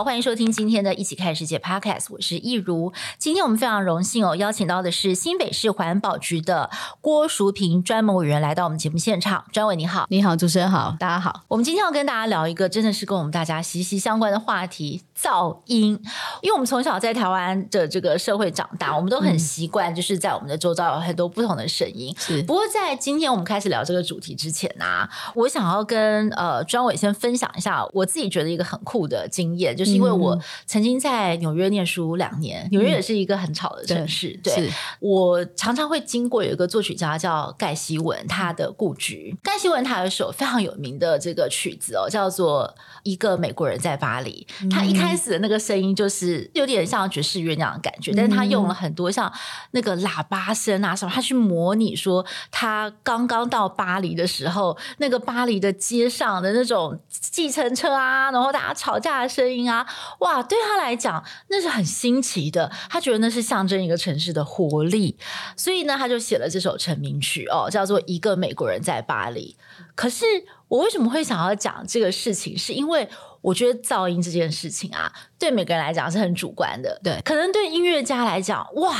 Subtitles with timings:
[0.00, 2.90] 好，欢迎收听今天的《一起看世界》Podcast，我是易如。
[3.18, 6.70] 今天我们非常荣幸哦，邀请到的是新北市环保局的
[7.02, 9.44] 郭淑萍专门委员来到我们节目现场。
[9.52, 11.42] 专委你好，你好，主持人好，大家好。
[11.48, 16.00] 我们今天要跟大家聊一个真的是跟我们大家息息相关的话题——噪音。
[16.42, 22.14] 因为我们从小在台湾的这个社会长大，我们都很习惯，就是在我们的周遭有很多不同的声音。
[22.18, 22.46] 是、嗯。
[22.46, 29.76] 不过在今天我们开始聊这个主题之前呢、啊，我想要跟呃庄伟先分享一下我自己觉得一个很酷的经验。
[29.76, 34.38] 就是因为我曾经在纽约念书两年，纽约也是一个很吵的城市。
[34.42, 39.36] 对我常常会经过有一个作曲家叫盖希文，他的故居。
[39.42, 44.46] 盖希文他有一首非常有名的这个曲子哦，叫做《一个美国人在巴黎》。
[44.70, 49.32] 他一开始的那个声音就是有点像爵士乐那样的感觉，但是他用了很多像
[49.70, 59.60] 那个喇叭声啊什么，他去模拟说他刚刚到巴黎的时候，那个巴黎的街上的那种计程车啊，然后大家吵架的声音。
[59.60, 59.86] 啊，
[60.20, 60.42] 哇！
[60.42, 62.72] 对他来讲，那是很新奇的。
[62.88, 65.16] 他觉得那是象征一个城市的活力，
[65.54, 69.54] 所以呢，他就写了这首成名曲哦，叫做《一个美国人在巴黎》。
[69.94, 70.24] 可是，
[70.66, 72.56] 我为什么会想要讲这个事情？
[72.56, 73.08] 是因为
[73.40, 77.00] 我觉得噪音这件事情啊，对每个人来讲是很主观的。
[77.02, 78.96] 对，可能对音乐家来讲，哇，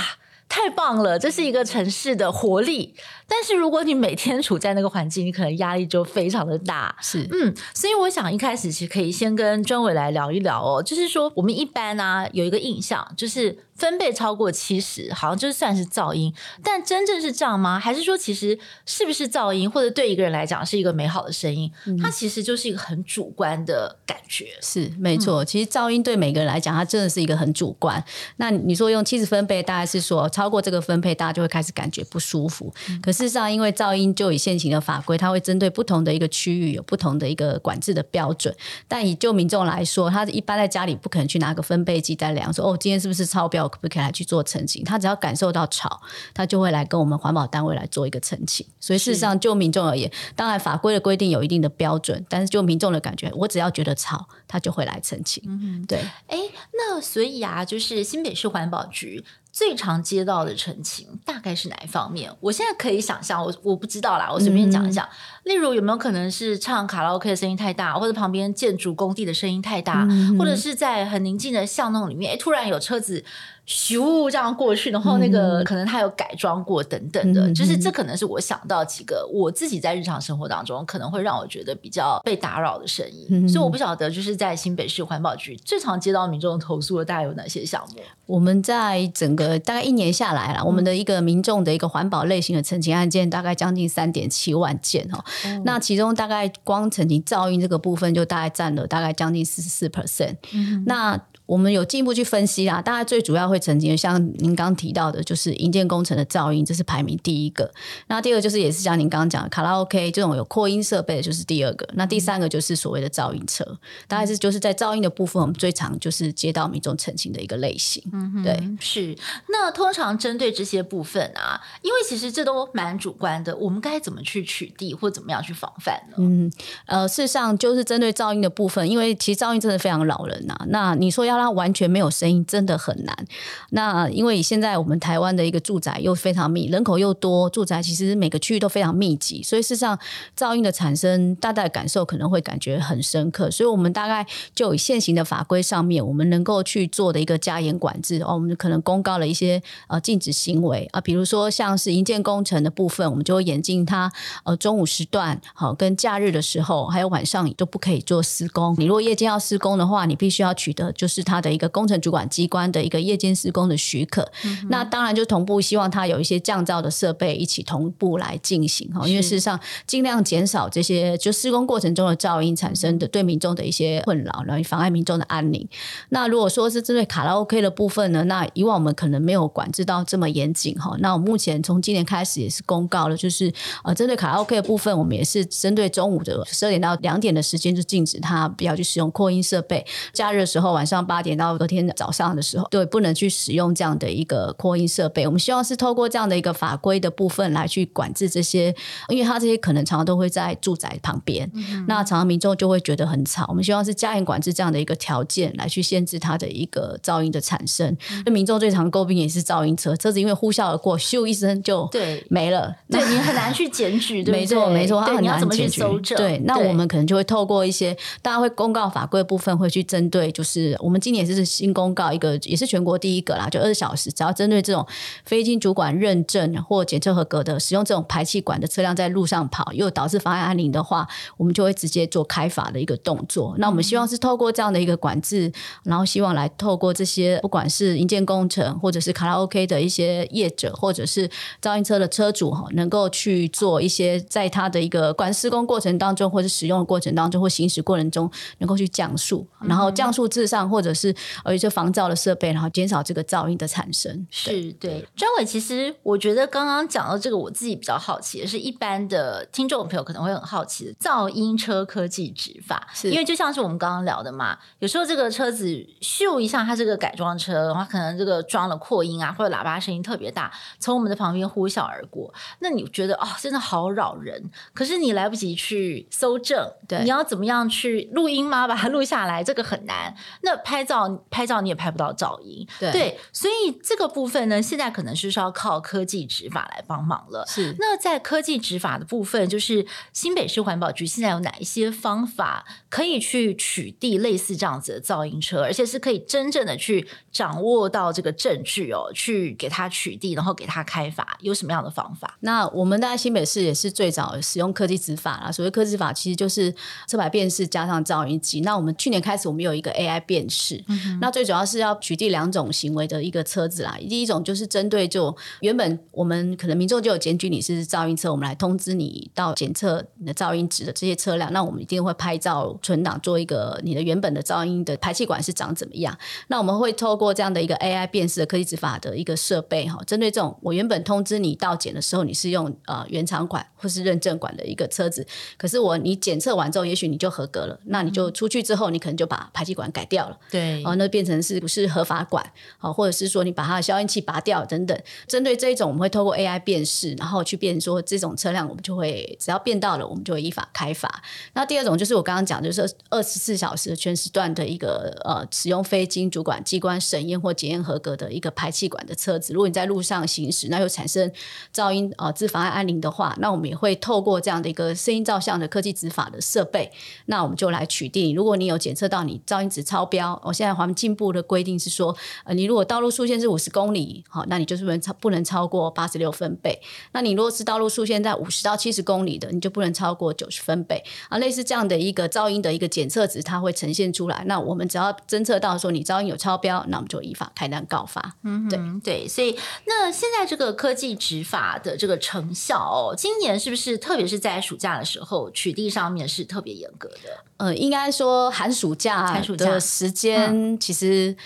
[0.48, 2.94] 太棒了，这是一个城市的活力。
[3.32, 6.94] 但是如果你每天处在那个环境，你可能压力就非常的大。
[7.00, 16.34] 是，嗯，所以我想一开始其实可以先跟专委来聊一聊哦，就是说我们一般呢、啊、有一个印象，就是分贝超过七十，好像就算是噪音。
[16.64, 17.78] 但真正是这样吗？
[17.78, 24.48] 还是说其实是不是噪音，或者对一个人来讲是一个美好的声音，嗯、它其实就是一个很主观的感觉。
[24.60, 25.44] 是，没错。
[25.44, 28.02] 其实噪音对每个人来讲，它真的是一个很主观。
[28.38, 32.74] 那你说用七十分贝，大概是说超过这个分贝，大家就会开始感觉不舒服。
[32.88, 33.19] 嗯、可是。
[33.20, 38.54] 事实上，因为噪音就以现行的法规，它会针对不同的一个区域有不同的一个管制的标准。
[38.88, 44.82] 但以就民众来说，他一般在家里不可能去拿个分贝计在量，说哦，今天是不是超标，可不可以来去做澄清？
[44.82, 46.00] 他只要感受到吵，
[46.32, 48.66] 他就会来跟我们环保单位来做一个澄清。
[48.80, 55.42] 所以事实上，就民众而言，当然法规的规定有一定的标准，但是就民众的感觉，我只要觉得吵，他就会来澄清。
[55.46, 55.98] 嗯哼，对。
[56.28, 56.38] 哎，
[56.72, 59.22] 那所以啊，就是新北市环保局。
[59.52, 62.30] 最常接到的陈情大概是哪一方面？
[62.40, 65.04] 我现在可以想象，我我不知道啦，我随便讲一讲。
[65.06, 65.10] 嗯、
[65.44, 73.24] 例如有没有可能是唱卡拉 OK 的声音太大，或者旁边建筑工地的声音太大，嗯、或者是在很宁静的巷弄里面，哎，突然有车子。
[73.66, 83.28] 咻，这样过去，然后那个可能他有改装过等等的，嗯、就是这可能是我想到几个我自己在日常生活当中可能会让我觉得比较被打扰的声音。
[83.30, 88.00] 嗯、所以我不晓得就是在新北市环保局最常接到民众投诉的大概有哪些项目？
[88.26, 95.24] 我们在整个大概一年下来了，我们的一个民众的一个环保类型的陈情案件大概将近三点七万件哈。
[95.44, 100.36] 嗯、那其中大概光成绩噪音这个部分就大概占了大概将近四十四 percent。
[100.52, 101.20] 嗯、那
[101.50, 107.68] 我们有进一步去分析啦，大概最主要会曾经像您刚提到的，就是营建工程的噪音，这是排名第一个。
[108.06, 111.88] 那第二个就是也是像您刚刚讲的卡拉 OK 这种有扩音设备的，就是第二个。
[111.94, 113.64] 那第三个就是所谓的噪音车，
[114.06, 118.00] 大概是就是在噪音的部分，我们最常就是接到民众澄清的一个类型。
[118.12, 119.18] 嗯哼，对，是。
[119.48, 126.14] 那通常针对这些部分啊，因为其实这都蛮主观的，我们该怎么去取缔或怎么样去防范呢？
[126.18, 126.52] 嗯，
[126.86, 130.64] 呃，事实上就是针对噪音的部分，因为其实噪音真的非常扰人呐、啊。
[130.68, 133.26] 那你说要它完全没有声音，真的很难。
[133.70, 139.98] 那因为现在我们台湾的一个住宅又非常密，人口又多，住宅其实每个区域都非常密集，所以事实上
[140.36, 143.50] 噪音的产生，大家感受可能会感觉很深刻。
[143.50, 154.10] 所以我们大概就以现行的法规上面，我们能够去做的一个加严管制哦，我们可能公告了一些呃禁止行为啊，比如说像是营建工程的部分，我们就会严禁它
[154.44, 158.74] 呃中午时段好跟假日的时候，还有晚上都不可以做施工。
[158.78, 161.70] 你如果夜间要施工的话，你必须要取得就是它的一个。
[161.70, 175.66] 工程主管机关的一个夜间施工的许可，嗯、那当然就同步希望它有一些降噪的设备一起同步来进行哈，因为事实上尽量减少这些就施工过程中的噪音产生的对民众的一些困扰，然后妨碍民众的安宁。
[176.08, 180.96] 那如果说是针对卡拉 OK 的部分呢，那以往我们可能没有管制到这么严谨哈。
[180.98, 183.52] 那我目前从今年开始也是公告了，就是
[183.84, 189.86] 呃，针对卡拉 OK 的部分，我们也是针对中午的十二点到两点的时间就禁止他不要去使用扩音设备。
[190.12, 195.26] 假日的时候晚上八点到隔天早上的时候，对，不能去使用这样的一个扩音设备。
[195.26, 198.74] 我们希望是透过这样的一个法规的部分来去管制这些，
[199.08, 203.46] 因为它这些可能常常都会在住宅旁边，嗯、那常常民众就会觉得很吵。
[203.48, 207.96] 我们希望是加严管制这样的一个条件来去限制它的一个噪音的产生。
[208.24, 212.74] 那、嗯、民众最常诟病也是噪音车，车子因为呼啸而过，咻一声就对没了。
[212.88, 215.80] 对， 你很难去检举， 对，没错没错，它很难检举。
[216.16, 224.86] 对，那我们可能就会透过一些大家会公告法规的部分，会去针对，就是我们今年也是新公告一个，也是全国第一个啦，就二十小时，只要针对这种
[225.24, 233.54] 非经主管认证或检测合格的使用这种排气管的车辆在路上跑，又导致妨碍安宁的话，我们就会直接做开罚的一个动作。
[233.58, 235.50] 那我们希望是透过这样的一个管制，
[235.84, 241.28] 然后希望来透过这些不管是营建工程，或者是卡拉 OK 的一些业者，或者是
[241.62, 251.14] 噪音车的车主哈，能够去做一些在他的一个管施工过程当中，或者使用过程当中，或行驶过程中，能够去降速，然后降速至上，或者是
[251.44, 254.26] 呃一些防噪的设备，然后减少这个噪音的产生。
[254.30, 263.10] 是对，专委，其实我觉得刚刚讲到这个，我自己比较好奇的是，一般的听众朋友可能会很好奇的噪音车科技执法，是。
[263.10, 265.66] 因为就像是我们刚刚聊的嘛，有时候这个车子
[266.00, 278.66] 咻一下，它这个改装车，然后可能这个装了扩音啊，或者喇叭声音特别大，从我们的旁边呼啸而过，那你觉得哦，真的好扰人，可是你来不及去搜证，对，你要怎么样去录音吗？
[278.66, 280.14] 把它录下来，这个很难。
[280.42, 287.44] 那拍照拍照你也拍不到噪音，对，对，所以这个部分呢，现在可能是需要靠科技执法来帮忙了。
[287.46, 302.36] 是，那在科技执法的部分，就是新北市环保局现在有哪一些方法可以去取缔类似这样子的噪音车，而且是可以真正的去掌握到这个证据哦，去给它取缔，然后给它开罚，有什么样的方法？
[302.40, 305.50] 那我们在新北市也是最早使用科技执法啦。
[305.50, 306.74] 所谓科技执法，其实就是
[307.08, 308.60] 车牌辨识加上噪音机。
[308.60, 313.96] 那我们去年开始，我们有一个 AI 辨识，嗯、那最主要是要取缔两种行为的一个车子啦。
[314.08, 326.16] 第一种就是针对就原本我们可能民众就有检举你是噪音车，我们来通知你到检测你的噪音值的这些车辆，那我们一定会拍照存档，做一个你的原本的噪音的排气管是长怎么样。
[326.48, 335.26] 那我们会透过这样的一个 AI 辨识的科技执法的一个设备哈，针对这种我原本通知你到检的时候，你是用呃原厂管或是认证管的一个车子，
[335.56, 342.44] 可是我你检测完之后，也许你就合格了，那你就出去之后，你可能就把排气管改掉了，对，哦，那变成是不是合法管，
[342.78, 344.98] 好，或者是说你把它的消音器拔掉等等。
[345.26, 351.22] 针对这一种，我们会透过 AI 辨识，然后去辨说这种车辆，我们就会只要辨到了，我们就会依法开罚。
[351.54, 361.30] 那第二种就是我刚刚讲，就是二十四小时全时段的一个呃使用非经主管机关审验或检验合格的一个排气管的车子，如果你在路上行驶，那又产生
[361.74, 366.90] 噪音呃致妨碍安宁的话，那我们也会透过这样的一个声音照相的科技执法的设备，
[367.26, 368.34] 那我们就来取缔。
[368.34, 372.14] 如果你有检测到你噪音值超标，哦、现在环境部的规定是说，
[372.44, 376.80] 呃，你如果道路速限是五十公里，好、哦，那你就是不能超不能超过八十六分贝。
[377.12, 381.02] 那你如果是道路速限在五十到七十公里的，你就不能超过九十分贝。
[381.28, 384.42] 啊，类似这样的一个噪音的一个检测值，它会呈现出来。
[384.46, 388.34] 那我们只要侦测到说你噪音有超标，那我们就依法开单告发。
[388.42, 389.28] 嗯，对对。
[389.28, 389.56] 所以
[389.86, 397.44] 那现在这个科技执法的这个成效哦，今年是不是特别是在暑假的时候取缔上面是特别严格的？
[397.58, 400.39] 呃，应该说寒暑假的时间
[400.78, 401.36] 其实。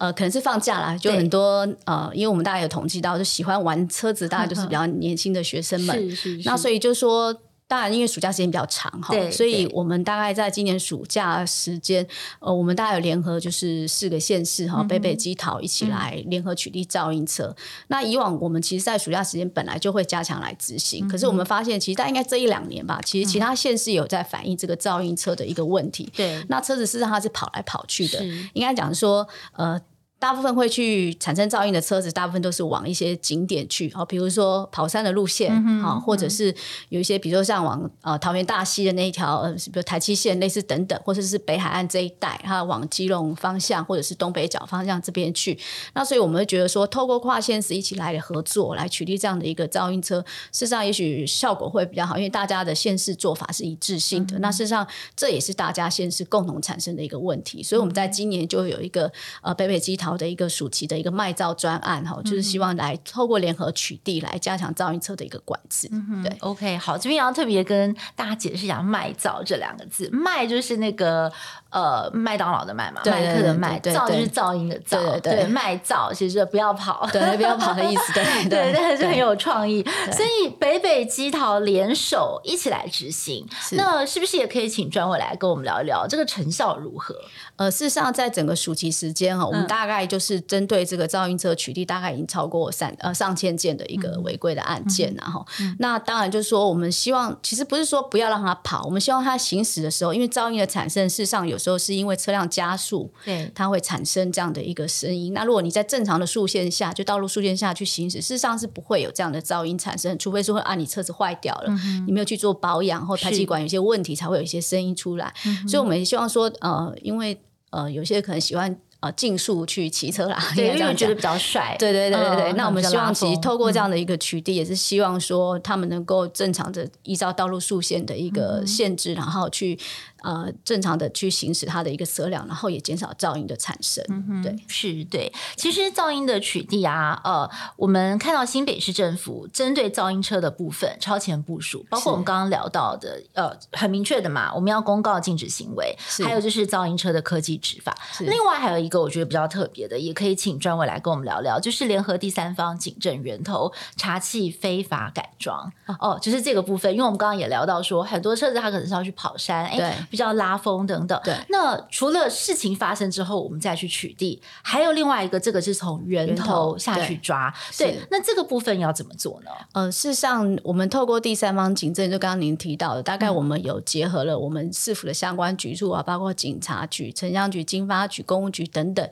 [0.00, 5.94] 呃，可能是放假啦，就很多呃，因为我们大家有统计到，就喜欢玩车子，大家就是比较年轻的学生们。
[5.94, 6.48] 是是是。
[6.48, 7.38] 那所以就说，
[7.70, 12.04] 当然因为暑假时间比较长哈，所以我们大概在今年暑假时间，
[12.40, 17.44] 呃，我们大概有联合就是四个县市哈，北北基桃一起来联合取缔噪音车。
[17.44, 26.12] 嗯、那以往我们其实，在暑假时间本来就会加强来执行，嗯、可是我们发现，其实大概应该这一两年吧，其实其他县市有在反映这个噪音车的一个问题。
[26.16, 28.20] 对、嗯，那车子事实上它是跑来跑去的，
[28.52, 29.80] 应该讲说呃。
[30.20, 35.50] 大部分会去产生噪音的车子，大部分都是往一些景点去，哦，比如说跑山的路线，
[35.80, 36.54] 好、嗯，或者是
[36.90, 45.58] 有一些，比如说像往呃桃园大溪的那一条，呃，比如台七线类似等等，或者是北海岸这一带，哈往基隆方向或者是东北角方向这边去。
[45.94, 50.20] 那所以我们会觉得说，透过跨县市一起来合作，来取缔这样的一个噪音车，
[50.52, 54.36] 事实上也许效果会比较好，因为大家的县市做法是一致性的。
[54.36, 54.86] 嗯、那事实上
[55.16, 59.10] 这也是大家县市共同产生的一个问题，所以我们在今年就有一个
[59.40, 60.09] 呃北北基桃。
[60.10, 65.88] 朝的一个暑期的一个卖造专案哈，就是希望来透过联合取缔来加强噪音车的一个管制。
[65.92, 71.30] 嗯、对，OK，好，这边要特别跟大家解释一下“卖造”这两个字，“卖”就是那个
[71.70, 87.14] 呃麦当劳的麦嘛，麦克的麦，噪就是噪音的噪，对，对，对，卖造其实不要跑，对，不要跑的意思，对 对，对，但是很有创意，所以北北基桃联手一起来执行，那是不是也可以请专委来跟我们聊一聊这个成效如何？
[87.56, 105.32] 呃，事实上，在整个暑期时间哈，我们大概就是针对这个噪音车取缔，大概已经超过三呃上千件的一个违规的案件，然后、嗯嗯，那当然就是说，我们希望其实不是说不要让它跑，我们希望它行驶的时候，因为噪音的产生，事实上有时候是因为车辆加速，对，它会产生这样的一个声音。
[105.32, 115.32] 那如果你在正常的速线下，就道路速线下去行驶，事实上是不会有这样的噪音产生，除非说啊，你车子坏掉了、嗯，你没有去做保养或排气管有些问题，才会有一些声音出来。
[115.68, 117.40] 所以我们也希望说，呃，因为
[117.70, 121.76] 呃，有些可能喜欢呃竞速去骑车啦，对，因为我觉得比较帅。
[121.78, 122.52] 对对对对对。
[122.52, 129.78] 嗯、那我们希望其实透过这样的一个取缔、嗯，也是希望说他们能够正常的依照道路速限的一个限制，嗯、然后去。
[130.22, 134.04] 呃，正常的去行驶它的一个车辆，然后也减少噪音的产生。
[134.10, 135.32] 嗯、对，是，对。
[135.56, 147.96] 其实噪音的取缔啊，呃，我们看到新北市政府针对噪音车的部分超前部署，包括我们刚刚聊到的，呃，很明确的嘛，我们要公告禁止行为，还有就是噪音车的科技执法。
[148.18, 155.72] 另外还有一个我觉得比较特别的，也可以请专委来跟我们聊聊，就是联合第三方警政源头查缉非法改装。
[155.98, 159.90] 哦，就是这个部分，因为我们刚刚也聊到说，很多车子它可能是要去跑山，哎，对。
[160.10, 161.32] 比较拉风等等，对。
[161.50, 167.54] 那除了事情发生之后，我们再去取缔，还有另外一个，这个是从源头下去抓。
[167.78, 169.50] 对，对，那这个部分要怎么做呢？
[169.72, 179.10] 呃，事实上，我们透过第三方警政，就刚刚您提到的，大概我们有结合了我们市府的相关局处啊，包括警察局、城乡局、经发局、公务局等等等。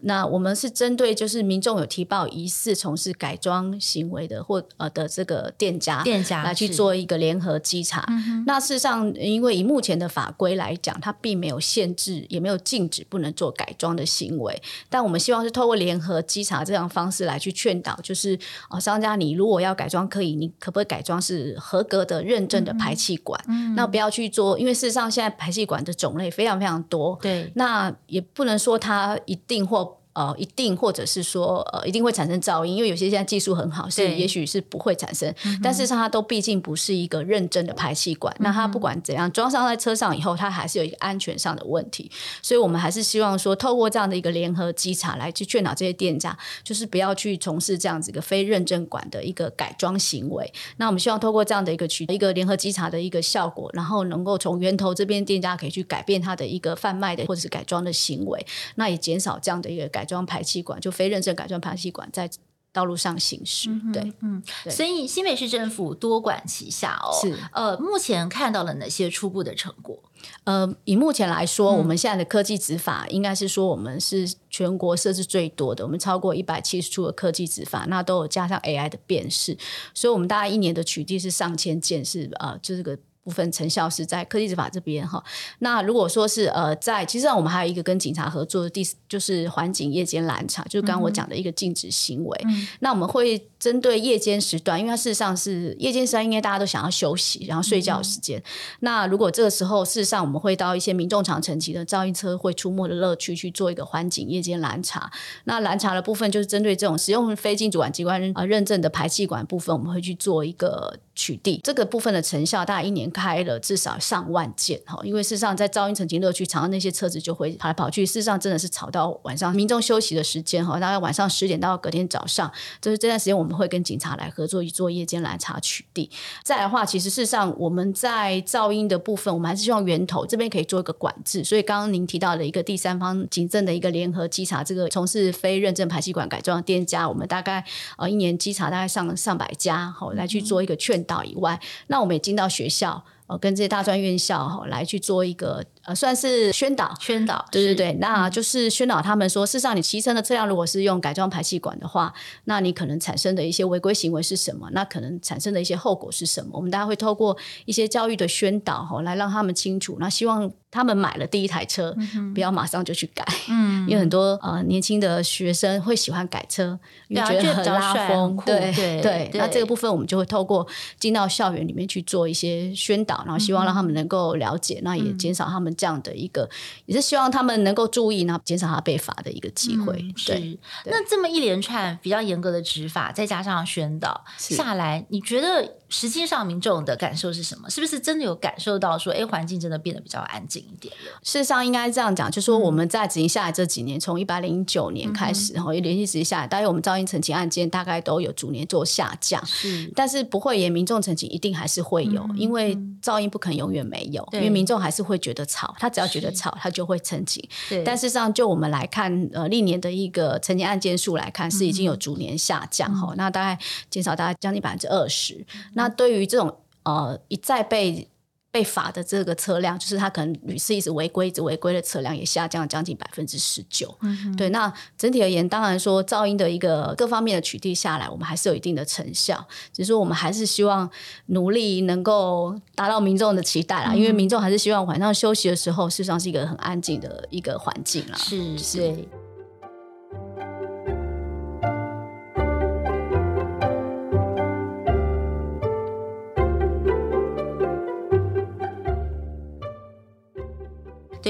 [0.00, 8.06] 那我们是针对就是民众有提报疑似从事改装行为的或呃的这个店家，店家来去做一个联合稽查。
[8.46, 14.60] 那事实上，因为以目前的法规来讲，它并没有限制，也没有禁止不能做改装的行为。
[14.88, 23.38] 但我们希望是透过联合稽查这样方式来去劝导，就是啊，商家你如果要改装，可以，你可不可以改装是合格的、认证的排气管？
[23.48, 27.18] 嗯，那不要去做，因为事实上现在排气管的种类非常非常多。
[27.20, 29.99] 对，那也不能说它一定或。
[30.20, 35.34] 呃，一定或者是说，呃，一定会产生噪音，因为有些现在技术很好，是也许是不会产生。
[35.62, 42.10] 但是它都毕竟不是一个认证的排气管，嗯，那它不管怎样装上在车上以后，它还是有一个安全上的问题。
[42.42, 50.52] 所以我们还是希望说，透过这样的一个联合稽查来去劝导这些店家，就是不要去从事这样子一个非认证管的一个改装行为。
[50.76, 60.06] 那我们希望透过这样的一个取一个联合稽查的一个效果，然后能够从源头这边店家可以去改变它的一个贩卖的或者是改装的行为，那也减少这样的一个改。
[60.10, 62.28] 改装排气管就非认证改装排气管在
[62.72, 67.16] 道路上行驶，嗯，对，嗯，所以新北市政府多管齐下哦。
[67.20, 69.96] 是，呃，目前看到了哪些初步的成果？
[70.42, 79.56] 呃，以目前来说，嗯，我们现在的科技执法应该是说，我们是全国设置最多的，我们超过一百七十处的科技执法，那都有加上 AI 的辨识，
[79.94, 82.98] 所以我们大概一年的取缔是上千件，是呃，就是个。
[83.22, 85.22] 部分成效是在科技执法这边哈，
[85.58, 93.46] 那如果说是呃在，其实上我们还有一个跟警察合作的第就是环警夜间拦查，就是刚刚我讲的一个禁止行为，嗯、那我们会。
[93.60, 98.38] 针对夜间时段，因为它事实上是夜间时段，应该大家都想要休息，然后睡觉时间。
[98.38, 98.42] 嗯、
[98.80, 105.12] 那如果这个时候，事实上我们会到一些民众常乘骑的噪音车会出没的乐区去做一个环警夜间拦查。
[105.44, 111.60] 那拦查的部分就是针对这种使用非经主管机关认认证的排气管部分，我们会去做一个取缔。
[111.62, 114.98] 这个部分的成效，大概一年开了至少上万件哈。
[115.04, 122.50] 因为事实上在噪音乘骑乐区，常常那些车子就会跑来跑去，事实上真的是吵到晚上民众休息的时间哈，大概晚上十点到隔天早上，
[122.80, 123.60] 就是这段时间我们。
[123.60, 126.08] 会跟警察来合作，去做夜间来查取缔。
[126.42, 131.44] 再来的话，其实事实上我们在噪音的部分，我们还是希望源头这边可以做一个管制。
[131.44, 137.62] 所以刚刚您提到的一个第三方警政的一个联合稽查，这个从事非认证排气管改装的店家，我们大概
[137.98, 142.99] 呃一年稽查大概上上百家，好来去做一个劝导以外，那我们也进到学校。
[143.38, 152.12] 跟这些大专院校哈来去做一个呃，算是宣导宣导，对对对，那就是宣导他们说，事实上你骑乘的车辆如果是用改装排气管的话，
[152.44, 154.68] 那你可能产生的一些违规行为是什么？
[154.72, 156.50] 那可能产生的一些后果是什么？
[156.52, 159.96] 我们大家会透过一些教育的宣导哈，来让他们清楚。
[159.98, 160.50] 那希望。
[160.72, 168.40] 他们买了第一台车，嗯、不要马上就去改，嗯、因为很多呃年轻的学生会喜欢改车，因为觉得很拉风。
[168.46, 170.64] 对对，对，那这个部分我们就会透过
[171.00, 176.50] 进到校园里面去做一些宣导，然后希望让他们能够了解，嗯、那也减少他们们这样的一个，
[176.86, 179.94] 也是希望他们能够注意，然后减少他被罚的一个机会。
[180.00, 185.76] 嗯、对是，那这么一连串比较严格的执法，再加上宣导下来，你觉得？
[185.90, 187.68] 实际上，民众的感受是什么？
[187.68, 191.20] 是不是真的有感受到说，哎，环境真的变得比较安静一点了？
[191.22, 199.44] 事实上，应该这样讲，就是说我们在执行下来这几年，从一百零九年开始，然后连续执行下来，大约我们噪音澄清案件大概都有逐年做下降。
[199.44, 207.42] 是，但是不会也民众澄清一定还是会有，嗯、因为噪音不可能永远没有，因为民众还是会觉得吵，他只要觉得吵，他就会澄清。
[207.68, 215.44] 对，但事实上，就我们来看，呃，历年的一个澄清案件数来看，是已经有逐年下降哈、嗯，那大概减少大概将近百分之二十。
[215.80, 218.06] 那对于这种呃，一再被
[218.50, 223.96] 被罚的这个车辆，就是他可能屡次一直违规、一直违规的车辆，也下降了将近百分之十九。
[224.36, 229.46] 对，那整体而言，当然说噪音的一个各方面的取缔下来，我们还是有一定的成效。
[229.72, 230.90] 只是说，我们还是希望
[231.26, 238.18] 努力能够达到民众的期待啦，嗯、因为民众还是希望晚上休息的时候，事实上是一个很安静的一个环境啦。
[238.18, 239.19] 是，是。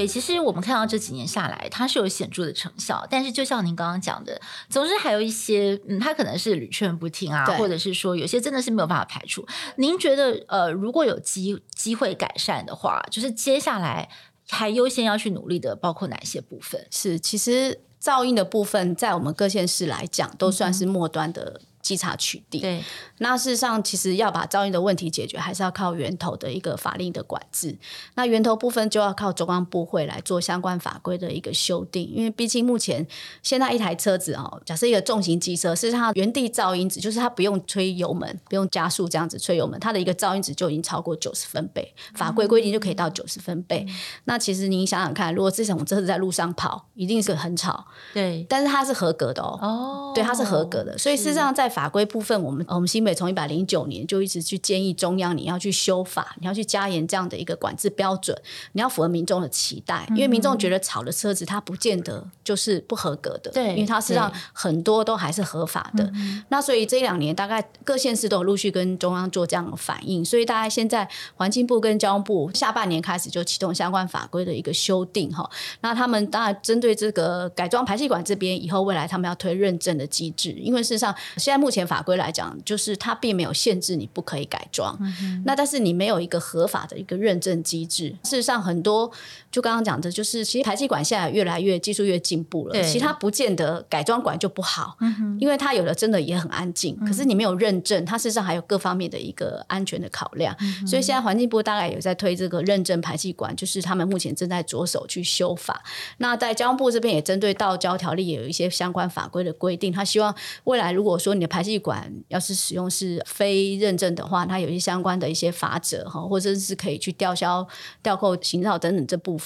[0.01, 3.05] 对，其实我们看到这几年下来，它是有显著的成效。
[3.07, 9.45] 但是，就像您刚刚讲的，总是还有一些，嗯，他可能是屡劝不听啊，或者是说有些真的是没有办法排除。
[9.75, 14.09] 您觉得，呃，如果有机机会改善的话，就是接下来
[14.49, 16.83] 还优先要去努力的，包括哪些部分？
[16.89, 21.61] 是，其实噪音的部分，在我们各县市来讲，都算是末端的。
[21.81, 22.83] 嗯稽查取缔，对，
[23.17, 27.77] 那事实上其实要把噪音的问题解决，还是要靠源头的一个法令的管制。
[28.15, 33.05] 那源头部分就要靠中央部会来做相关法规的一个修订，因为毕竟目前
[33.41, 43.85] 现在一台车子哦，假设一个重型机车，是它原地噪音值，就是它不用吹油门，不用加速这样子吹油门，它的一个噪音值就已经超过九十分贝，法规规定就可以到九十分贝。
[43.87, 43.95] 嗯。
[44.25, 58.37] 那其实您想想看，如果这种车子在路上跑，一定是很吵，对，但是它是合格的哦，哦，对，它是合格的，所以事实上在法规部分，我们我们新北从一百零九年就一直去建议中央，你要去修法，你要去加严这样的一个管制标准，
[58.73, 66.11] 你要符合民众的期待，因为民众觉得吵的车子，它不见得就是不合格的，对，因为它实际上很多都还是合法的。
[66.49, 75.49] 那所以这两年，大概各县市都有陆续跟中央做这样的反应，所以大概现在环境部跟交通部下半年开始就启动相关法规的一个修订哈。
[75.81, 88.09] 那他们当然针对这个改装排气管这边，以后未来他们要推认证的机制，因为事实上现在目前法规来讲，就是它并没有限制你不可以改装，嗯，那但是你没有一个合法的一个认证机制。
[88.23, 89.11] 事实上，很多
[89.51, 100.55] 就刚刚讲的，就是其实排气管现在越来越技术越进步了，其实它不见得改装管就不好，嗯，因为它有的真的也很安静，可是你没有认证，它事实上还有各方面的一个安全的考量。
[100.61, 105.83] 嗯，所以现在环境部大概有在推这个认证排气管，就是他们目前正在着手去修法。
[106.19, 110.33] 那在交通部这边也针对道交条例也有一些相关法规的规定，他希望
[110.63, 117.67] 未来如果说你的排气管要是使用是非认证的话，它有一些相关的一些法则哈，或者是可以去吊销、
[118.01, 119.40] 吊扣行照等等这部分。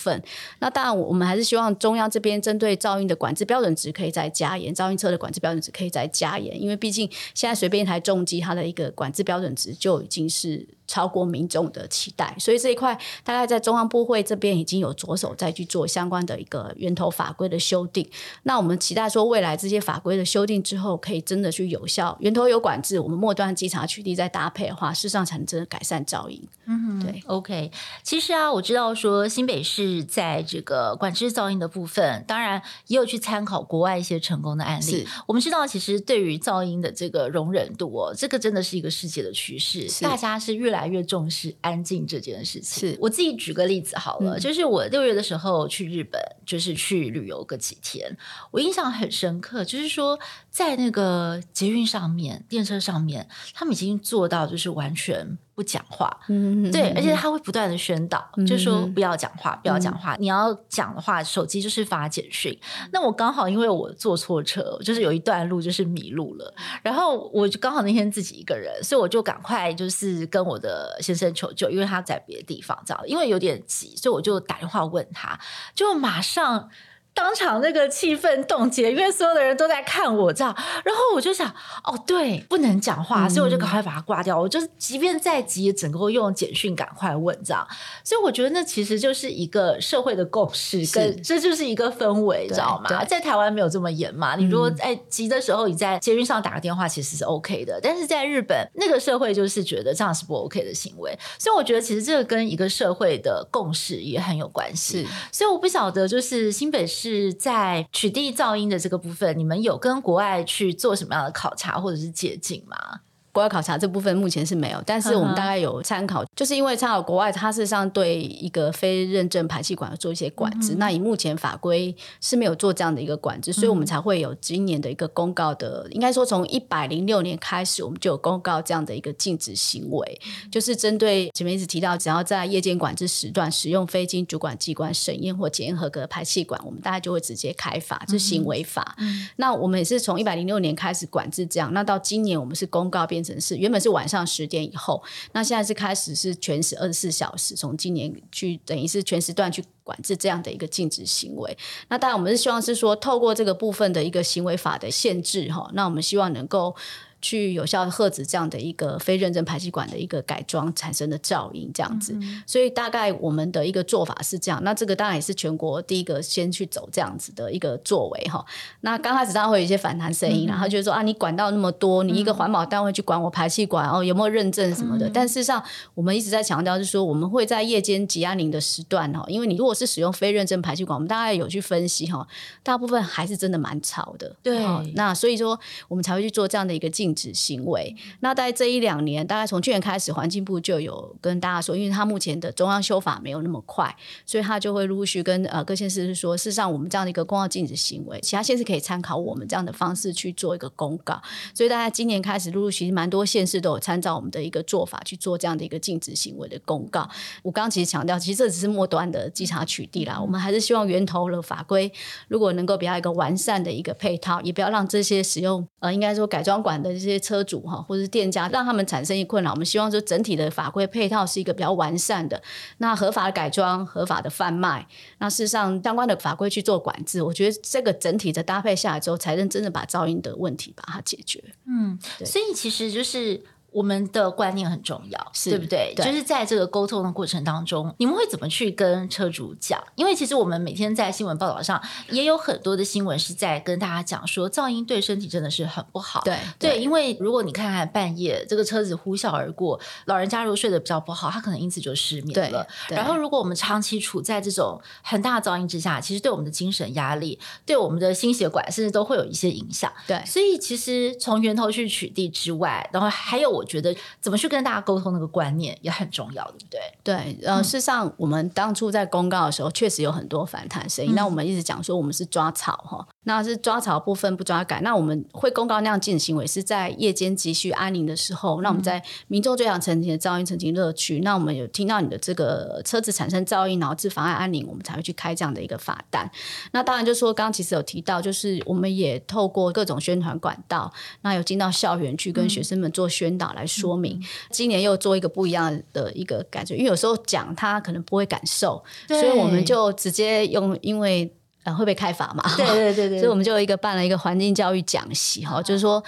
[0.59, 10.67] 那当然，我们还是希望中央这边针对噪音的管制标准值可以再加严，噪音车的管制标准值可以再加严，因为毕竟现在随便一台重机，它的一个管制标准值就已经是。
[10.87, 18.07] 超过民众的期待，所以这一块大概在中央部会这边已经有着手再去做相关的一个源头法规的修订。
[18.43, 26.39] 那我们期待说，未来这些法规的修订之后，可以真的去有效源头有管制，我们末端稽查取缔再搭配的话，事实上才能真的改善噪音。
[26.65, 27.71] 嗯，对，OK。
[28.03, 35.07] 其实啊，我知道说新北市在这个管制噪音的部分，当然也有去参考国外一些成功的案例。
[35.25, 42.89] 我们知道，其实对于噪音的这个容忍度哦，这个真的是一个世界的趋势，大家是越来越来越重视安静这件事情。
[42.91, 48.17] 是我自己举个例子好了，嗯、就是我六月的时候去日本，就是去旅游个几天，
[48.51, 50.19] 我印象很深刻，就是说
[50.51, 55.37] 在那个捷运上面、电车上面，他们已经做到就是完全。
[55.55, 60.17] 不讲话，嗯，对，而且他会不断的宣导，嗯，就说不要讲话，不要讲话，嗯。
[60.19, 62.59] 你要讲的话，手机就是发简讯。
[62.91, 75.39] 那我刚好因为我坐错车，就是有一段路就是迷路了，然后我就刚好那天自己一个人，所以我就赶快就是跟我的先生求救，因为他在别的地方，知道，因为有点急，所以我就打电话问他，
[75.73, 76.69] 就马上。
[77.15, 81.49] 当场那个气氛冻结，因为所有的人都在看我这样，然后我就想，
[81.85, 84.37] 哦，对，不能讲话，所以我就赶快把它挂掉。
[84.37, 87.65] 嗯、我就是即便再急，也整个用简讯赶快问这样。
[88.03, 93.05] 所以我觉得那其实就是一个社会的共识，跟这就是一个氛围，知道吗？
[93.05, 94.35] 在台湾没有这么严嘛。
[94.35, 97.79] 你如果在急的时候，你在捷运上打个电话，其实是 OK 的。
[97.81, 101.17] 但是在日本，那个社会就是觉得这样是不 OK 的行为。
[101.39, 105.03] 所以我觉得其实这个跟一个社会的共识也很有关系。
[105.03, 107.04] 是，所以我不晓得，就是新北市。
[107.09, 113.01] 是在取缔噪音的这个部分，你们有跟国外去做什么样的考察或者是解禁吗？
[113.35, 120.73] 国外考察这部分目前是没有，但是我们大概有参考，就是因为参考国外，它事实上对一个非认证排气管做一些管制。
[120.73, 125.85] 嗯、那以目前法规是没有做这样的一个管制，所以我们才会有今年的一个公告的。
[125.85, 138.95] 嗯、应该说从一百零六年开始，我们就有公告这样的一个禁止行为，嗯、就是针对前面一直提到，只要在夜间管制时段使用非经主管机关审验或检验合格的排气管，我们大概就会直接开罚，这、就是行为法。
[138.99, 143.24] 嗯、那我们也是从一百零六年开始管制这样，那到今年我们是公告变。
[143.39, 145.01] 是原本是晚上十点以后，
[145.33, 151.57] 那现在是开始是全时二十四小时，从今年去等于是全时段去管制这样的一个禁止行为。
[151.89, 156.75] 那当然我们是希望是说透过这个部分的一个行为法的限制哈，那我们希望能够。
[157.21, 164.63] 去有效的遏止这样的一个非认证排气管的一个改装产生的噪音，这样子，嗯、所以大概我们的一个做法是这样。
[164.63, 168.45] 那这个当然也是全国第一个先去走这样子的一个作为哈。
[168.81, 175.07] 那刚开始当然会有一些反弹声音，嗯、然后就是说啊，你管道那么多，你一个环保单位去管我排气管哦，有没有认证什么的？
[175.07, 182.27] 嗯、但事实上，我们一直在强调就是说，我们会在夜间极安宁的时段哈，因为你如果是使用非认证排气管，我们大概有去分析哈，
[182.61, 184.35] 大部分还是真的蛮吵的。
[184.43, 187.95] 对，那所以说我们才会去做这样的一个禁止行为。
[188.21, 201.21] 那在这一两年，大概从去年开始，环境部就有跟大家说，因为他目前的中央修法没有那么快，所以他就会陆续跟呃各县市说，事实上我们这样的一个公告禁止行为，其他县市可以参考我们这样的方式去做一个公告。
[201.53, 207.07] 所以大家今年开始陆陆续续蛮多县市都有参照我们的一个做法去做这样的一个禁止行为的公告。
[207.43, 211.91] 我刚刚其实强调，其实这只是末端的稽查取缔啦，我们还是希望源头的法规
[212.29, 219.51] 如果能够比较一个完善的一个配套，也不要让这些使用呃应该说改装管的这些车主哈，或者是店家，让他们产生一困扰。
[219.51, 222.41] 我们希望说整体的法规配套是一个比较完善的。
[222.77, 224.87] 那合法的改装、合法的贩卖，
[225.19, 231.43] 那事实上相关的法规去做管制，我觉得这个整体的搭配下来之后，才能真的把噪音的问题把它解决。
[231.67, 233.43] 嗯，对所以其实就是。
[233.75, 235.93] 我们的观念很重要，是对不对？
[235.97, 239.83] 对，就是在这个沟通的过程当中，你们会怎么去跟车主讲？
[239.95, 246.21] 因为其实我们每天在新闻报道上也有很多的新闻是在跟大家讲说，噪音对身体真的是很不好。
[246.23, 252.65] 对对，对，因为如果你看看半夜这个车子呼啸而过，老人家如果睡得比较不好，他可能因此就失眠了。
[252.87, 259.91] 然后，如果我们长期处在这种很大的噪音之下，其实对我们的精神压力、对我们的心血管，甚至都会有一些影响。
[260.07, 263.64] 对，所以其实从源头去取缔之外，然后还有我。
[263.65, 266.79] 觉得怎么去跟大家沟通那个观念也很重要，对不对？
[267.03, 271.13] 对，呃，事实上，我们当初在公告的时候，确实有很多反弹声音。
[271.13, 273.07] 嗯、那我们一直讲说，我们是抓草哈。
[273.27, 278.61] 那是抓草部分不抓改，那我们会公告那样禁止行为是在夜间急需安宁的时候。
[278.61, 286.29] 那我们在民众最想澄清的噪音澄清乐趣，那我们有听到你的这个车子产生噪音，然后致妨碍安宁，我们才会去开这样的一个罚单。
[286.71, 294.17] 那当然就是说，刚刚其实有提到，就是我们也透过各种宣传管道，那有进到校园去跟学生们做宣导来说明。
[294.19, 301.31] 嗯、今年又做一个不一样的一个感觉，因为有时候讲他可能不会感受，所以我们就直接用，因为。
[301.65, 302.43] 呃，会被开罚嘛？
[302.55, 306.03] 对对对对， 所以我们就有一个办了一个环境教育讲习哈，就是说。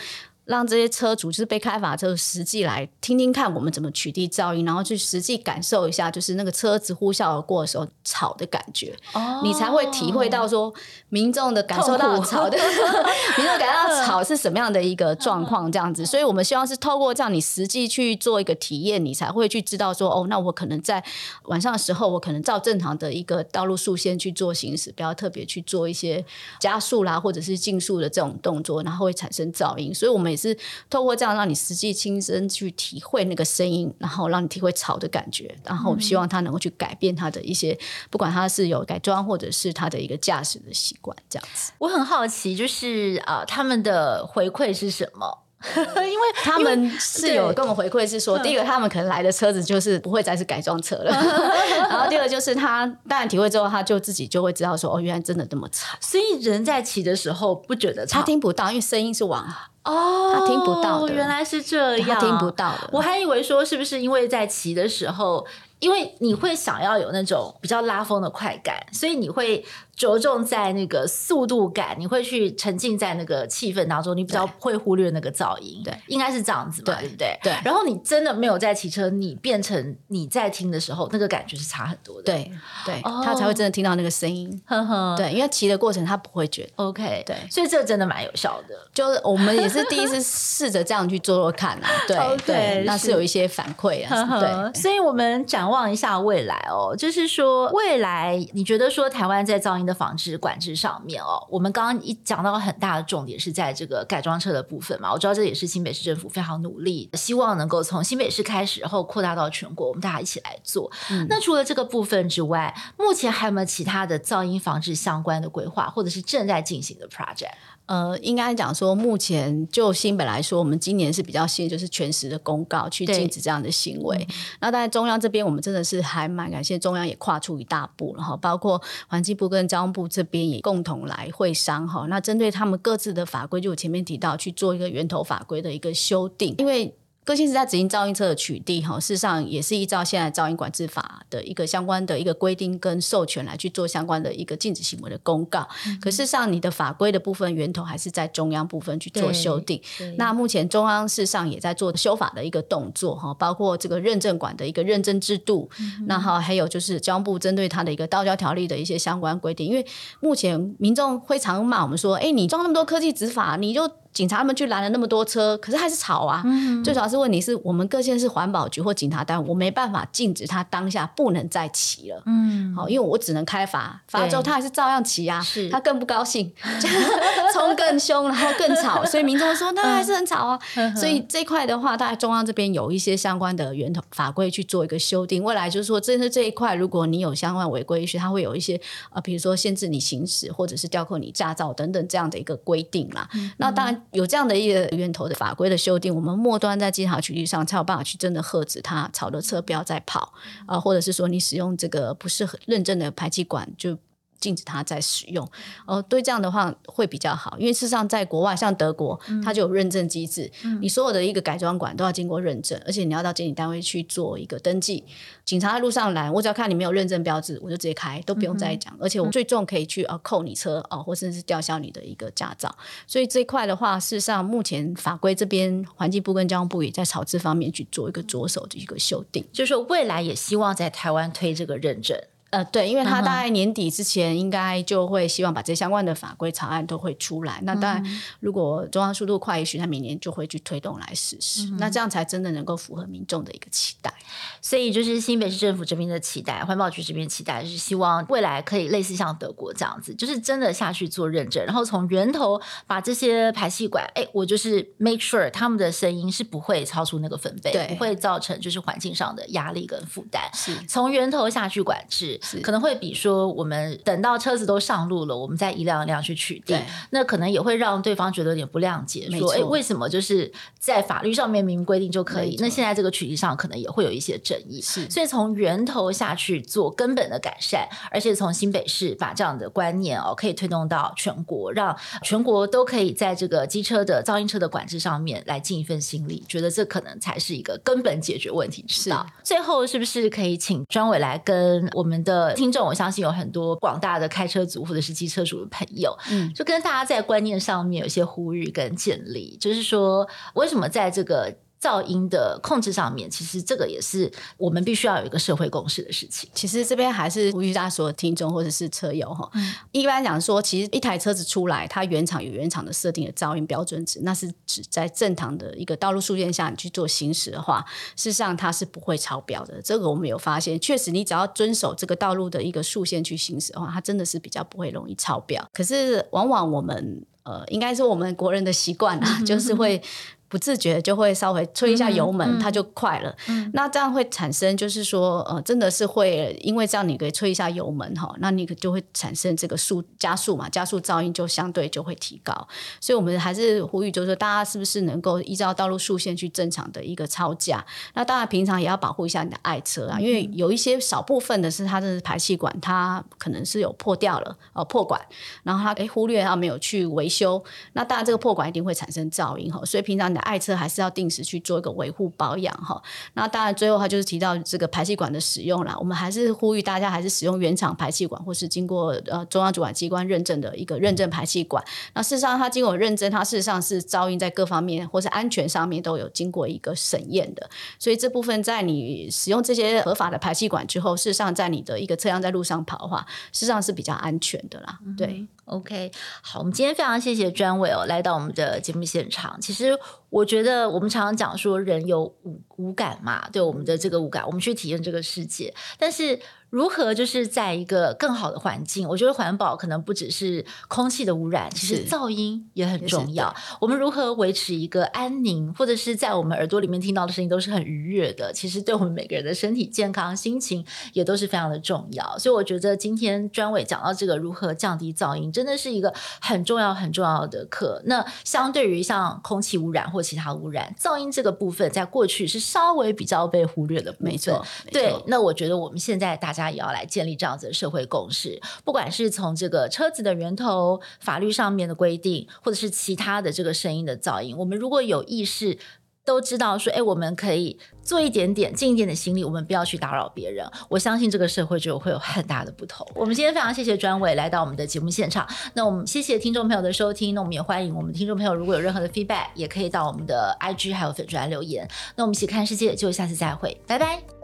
[0.48, 10.74] 让这些车主就是被开罚车，实际来听听看我们怎么取缔噪音，然后去实际感受一下，就是那个车子呼啸而过的时候吵的感觉，哦、你才会体会到说
[11.10, 12.58] 民众的感受到吵的，
[13.38, 16.06] 民众感受到吵是什么样的一个状况这样子。
[16.08, 21.04] 所以我们希望是透过这样，你实际去做一个体验，你才会去知道说，哦，那我可能在
[21.48, 26.24] 晚上的时候，我可能照正常的一个道路速线去做行驶，不要特别去做一些
[26.58, 29.94] 加速啦，或者是竞速的这种动作，然后会产生噪音。
[29.94, 30.37] 所以我们。
[30.38, 30.58] 是
[30.89, 37.78] 透过这样让你实际亲身去体会那个声音，然后让你体会吵的感觉，然后希望他能够去改变他的一些，
[38.10, 41.71] 不管他是有改装或者是他的一个驾驶的习惯，这样子。
[41.80, 45.47] 我很好奇，就是啊、呃，他们的回馈是什么？
[45.76, 51.12] 因为 他们是有跟我们回馈是说，第一个他们可能来的车子就是不会再是改装车了，
[51.89, 55.98] 然后第二个就是他当然体会之后，他就自己就会知道说，哦，原来真的这么吵。
[56.00, 59.52] 所以人在骑的时候不觉得吵，他听不到，因为声音是往。
[59.84, 62.89] 哦，他听不到的，原来是这样，他听不到的。
[62.91, 65.46] 我还以为说是不是因为在骑的时候，
[65.80, 69.65] 因为你会想要有那种比较拉风的快感，所以你会
[69.98, 75.82] 着重在那个速度感，你会去沉浸在那个气氛当中，你比较会忽略那个噪音。
[75.84, 77.40] 对，应该是这样子嘛，对不对？
[77.42, 77.54] 对。
[77.66, 82.32] 然后你真的没有在骑车，你变成你在听的时候，那个感觉是差很多的。
[82.32, 82.52] 对
[82.86, 84.62] 对，他才会真的听到那个声音。
[84.68, 85.16] 呵呵。
[85.18, 86.70] 对，因为骑的过程他不会觉得。
[86.76, 87.24] OK。
[87.26, 88.76] 对，所以这真的蛮有效的。
[88.94, 91.90] 就是我们也是第一次试着这样去做做看啊。
[92.08, 94.40] 对对，那是有一些反馈啊。
[94.40, 105.12] 对，所以我们展望一下未来哦，就是说未来你觉得说台湾在噪音的防治管制上面哦，我们刚刚一讲到很大的重点是在这个改装车的部分嘛。
[105.12, 110.91] 我知道这也是新北市政府非常努力，希望能够从新北市开始，然后扩大到全国，我们大家一起来做。
[111.10, 117.54] 嗯、那除了这个部分之外，目前还有没有其他的噪音防治相关的规划，或者是正在进行的 project？
[117.88, 124.28] 呃，应该讲说，目前就新北来说，我们今年是比较新，就是全时的公告去禁止这样的行为。
[124.62, 132.06] 那在中央这边，我们真的是还蛮感谢中央也跨出一大步，了哈包括环境部跟交通部这边也共同来会商哈。
[132.08, 136.93] 那针对他们各自的法规，就我前面提到去做一个源头法规的一个修订，因为。
[137.28, 145.68] 各县市在执行噪音车的取缔，哈，事实上也是依照现在噪音管制法的一个相关的一个规定跟授权来去做相关的一个禁止行为的公告。
[145.86, 149.82] 嗯、可事实上，你的法规的部分源头还是在中央部分去做修订。
[150.16, 159.68] 那目前中央事实上也在做修法的一个动作，哈，包括这个认证管的一个认证制度，嗯、那哈还有就是交通部针对它的一个道交条例的一些相关规定。
[159.68, 159.86] 因为
[160.22, 163.92] 目前民众会常骂我们说，哎、欸，你装那么多科技执法，你就。
[164.18, 166.42] 警察他们去拦了那么多车，可是还是吵啊。
[166.44, 172.24] 嗯、最主要是问题是我们各县市环保局或警察单位，我没办法禁止他当下不能再骑了。
[172.26, 175.40] 嗯，好，因为我只能开罚，罚了之后他还是照样骑啊。
[175.40, 176.52] 是，他更不高兴，
[177.54, 180.60] 冲更凶，然后更吵，所以民众说那还是很吵啊。
[180.74, 185.44] 嗯、所以这一块的话，大概中央这边有一些相关的源头法规去做一个修订。
[185.44, 193.30] 未来就是说，真的这一块，如果你有相关违规，也许他会有一些呃，比如说限制你行驶，或者是吊扣你驾照等等这样的一个规定啦。
[193.36, 194.02] 嗯、那当然。
[194.12, 200.34] 有这样的一个源头的法规的修订，我们末端在稽查取缔上才有办法去真的遏止它吵的车不要再跑
[200.65, 203.98] 啊、或者是说你使用这个不适合认证的排气管就。
[204.39, 205.47] 禁止它再使用，
[205.86, 215.04] 哦，对，这样的话会比较好，因为事实上在国外，像德国，它就有认证机制，嗯、你所有的一个改装管都要经过认证，而且你要到监理单位去做一个登记。
[215.45, 218.93] 警察在路上拦，我只要看你没有认证标志，我就直接开，都不用再讲。
[218.95, 222.76] 嗯、而且我最重可以去呃扣你车哦，或甚至是吊销你的一个驾照。
[223.06, 232.19] 所以这一块的话，事实上目前法规这边环境部跟交通部也在朝这方面去做一个着手的一个修订，就是说未来也希望在台湾推这个认证。
[232.58, 237.60] 呃，对，因为他大概年底之前应该就会希望把这相关的法规草案都会出来。
[237.60, 241.67] 嗯、那当然，如果中央速度快，也许他明年就会去推动来实施。
[241.67, 244.12] 嗯、那这样才真的能够符合民众的一个期待。
[244.60, 260.41] 所以，就是新北市政府这边的期待，环保局这边期待，就是希望未来可以类似像德国这样子，就是真的下去做认证，然后从源头把这些排气管，哎，我就是 make sure 他们的声音是不会超出那个分贝，不会造成就是环境上的压力跟负担。
[260.56, 262.39] 是从源头下去管制。
[262.48, 266.80] 是可能会比说我们等到车子都上路了，我们再一辆一辆去取缔，
[267.10, 274.82] 那可能也会让对方觉得有点不谅解，说哎错，为什么就是在法律上面明明规定就可以，那现在这个取缔上可能也会有一些争议。
[274.82, 289.26] 是，所以从源头下去做根本的改善，而且从新北市把这样的观念哦，可以推动到全国，让全国都可以在这个机车的噪音车的管制上面来尽一份心力，觉得这可能才是一个根本解决问题之道。
[289.44, 301.56] 最后是不是可以请专委来跟我们的听众，我相信有很多广大的开车族或者是机车主的朋友，嗯，就跟大家在观念上面有些呼吁跟建立，就是说为什么在这个。
[301.82, 306.50] 噪音的控制上面，其实这个也是我们必须要有一个社会共识的事情。
[306.54, 317.86] 其实这边还是呼吁大家所有听众或者是车友哈，嗯、一般讲说，其实一台车子出来，它原厂有原厂的设定的噪音标准值，那是指在正常的一个道路速限下你去做行驶的话，
[318.16, 319.82] 事实上它是不会超标的。
[319.82, 325.63] 这个我们有发现，确实你只要遵守这个道路的一个速限去行驶的话，它真的是比较不会容易超标。
[325.72, 330.02] 可是往往我们呃，应该是我们国人的习惯啊， 就是会。
[330.50, 333.36] 不自觉就会稍微吹一下油门，它就快了。
[333.48, 342.54] 嗯、那这样会产生，就是说，呃，真的是会因为这样，你可以吹一下油门哈，那你就会产生这个速加速嘛，加速噪音就相对就会提高。
[343.02, 347.86] 所以我们还是呼吁，就是说大家是不是能够依照道路速限去正常的一个超驾？
[348.14, 355.20] 那当然平常也要保护一下你的爱车啊，嗯、因为有一些少部分的是它的排气管，它可能是有破掉了哦、呃，破管，
[355.64, 360.28] 然后它诶忽略它没有去维修，那当然这个破管一定会产生噪音哈，所以平常。
[360.38, 363.02] 的爱车还是要定时去做一个维护保养哈。
[363.34, 371.84] 那当然最后他就是提到这个排气管的使用啦，我们还是呼吁大家还是使用原厂排气管，或是经过呃中央主管机关认证的一个认证排气管。
[372.13, 377.69] 那事实上它经过认证，它事实上是噪音在各方面或是安全上面都有经过一个审验的。
[377.97, 385.00] 所以这部分在你使用这些合法的排气管之后，事实上在你的一个车辆在路上跑的话，事实上是比较安全的啦。
[385.06, 385.45] 嗯、对。
[385.68, 389.60] OK，好，我们今天非常谢谢专伟哦，来到我们的节目现场。
[389.62, 389.98] 其实
[390.30, 396.40] 我觉得我们常常讲说人有五五感嘛，对我们的这个五感，我们去体验这个世界，但是。
[396.70, 399.08] 如何就是在一个更好的环境？
[399.08, 403.56] 我觉得环保可能不只是空气的污染，其实噪音也很重要。
[403.80, 408.52] 我们如何维持一个安宁，或者是在我们耳朵里面听到的声音都是很愉悦的？
[408.52, 412.38] 其实对我们每个人的身体健康、心情也都是非常的重要。
[412.38, 418.02] 所以我觉得今天专委讲到这个如何降低噪音，真的是一个很重要、很重要的课。
[418.06, 424.34] 那相对于像空气污染或其他污染，噪音这个部分在过去是稍微比较被忽略的部分。
[424.34, 425.16] 没错，对。
[425.28, 426.57] 那我觉得我们现在大。
[426.58, 435.78] 家也要来建立这样子的社会共识，不管是从这个车子的源头、法律上面的规定，或者是其他的这个声音的噪音，我们如果有意识，
[436.26, 440.70] 都知道说，哎，我们可以做一点点，尽一点点心力，我们不要去打扰别人。
[440.89, 443.08] 我相信这个社会就会有很大的不同。
[443.15, 451.88] 我们今天非常谢谢专伟来到我们的节目现场，那我们谢谢听众朋友的收听，那我们也欢迎我们听众朋友如果有任何的 feedback，也可以到我们的 IG 还有粉专留言。
[452.17, 454.37] 那我们一起看世界，就下次再会，拜拜。